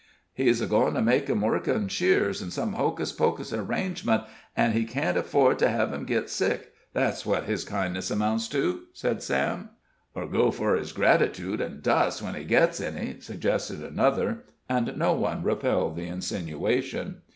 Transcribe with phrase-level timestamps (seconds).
[0.33, 4.23] "He's goin' to make him work on sheers, or some hocus pocusin' arrangement,
[4.57, 6.71] an' he can't afford to hev him git sick.
[6.91, 9.69] That's what his kindness amounts to," said Sam.
[10.17, 15.13] "Ur go fur his gratitude and dust, when he gets any," suggested another, and no
[15.13, 17.21] one repelled the insinuation.